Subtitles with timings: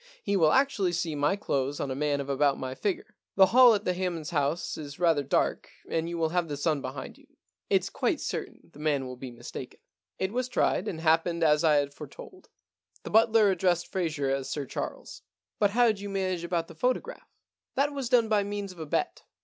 [0.23, 3.13] He will actually see my clothes on a man of about my figure.
[3.35, 6.81] The hall at the Hammonds' house is rather dark, and you will have the sun
[6.81, 7.27] behind you.
[7.69, 10.49] It's quite certain the man will be mistaken." i8o The Alibi Problem * It was
[10.49, 12.49] tried and happened as I had fore told.
[13.03, 16.73] The butler addressed Fraser as Sir Charles.' * But how did you manage about the
[16.73, 17.35] photo graph?
[17.75, 19.21] That was done by means of a bet.